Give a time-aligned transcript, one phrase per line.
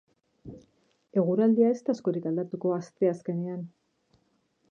[1.23, 3.61] Eguraldia ez da askorik aldatuko asteazkenean.